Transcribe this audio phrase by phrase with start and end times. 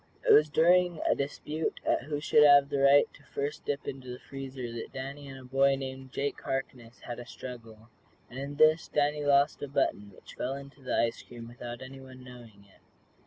[0.27, 3.87] It was during a dispute as to who should have the right to first dip
[3.87, 7.87] into the freezer that Danny and a boy named Jake Harkness had a struggle,
[8.27, 12.23] and in this Danny lost a button which fell into the ice cream without anyone
[12.23, 12.81] knowing it.